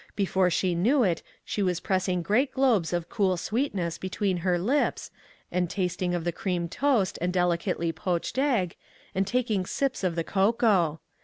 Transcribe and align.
Before 0.15 0.49
she 0.49 0.73
knew 0.73 1.03
it, 1.03 1.21
she 1.45 1.61
was 1.61 1.79
pressing 1.79 2.23
great 2.23 2.51
globes 2.53 2.91
of 2.91 3.07
cool 3.07 3.37
sweetness 3.37 3.99
between 3.99 4.37
her 4.37 4.57
lips, 4.57 5.11
and 5.51 5.69
tasting 5.69 6.15
of 6.15 6.23
the 6.23 6.31
cream 6.31 6.67
toast 6.67 7.19
and 7.21 7.31
delicately 7.31 7.91
poached 7.91 8.39
egg, 8.39 8.75
and 9.13 9.27
taking 9.27 9.63
sips 9.63 10.03
of 10.03 10.15
the 10.15 10.23
cocoa. 10.23 11.01